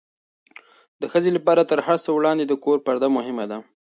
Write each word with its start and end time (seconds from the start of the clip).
د 1.01 1.03
ښځې 1.11 1.31
لپاره 1.37 1.61
تر 1.71 1.79
هر 1.87 1.97
څه 2.03 2.09
وړاندې 2.17 2.45
د 2.47 2.53
کور 2.63 2.77
پرده 2.85 3.07
مهمه 3.17 3.45
ده. 3.51 3.57